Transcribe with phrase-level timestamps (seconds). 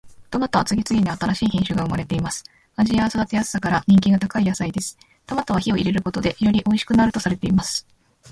[0.31, 2.43] トマトは次々に新しい品種が生まれています。
[2.75, 4.97] 味や育てやすさから人気が高い野菜です。
[5.27, 7.85] トマトは火を入れることでよりおいしくなるとされています。